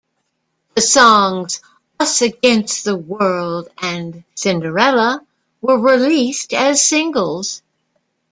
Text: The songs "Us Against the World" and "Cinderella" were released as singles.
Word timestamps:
The 0.73 0.81
songs 0.81 1.61
"Us 1.99 2.23
Against 2.23 2.85
the 2.85 2.95
World" 2.95 3.69
and 3.79 4.23
"Cinderella" 4.33 5.23
were 5.61 5.77
released 5.77 6.53
as 6.55 6.83
singles. 6.83 7.61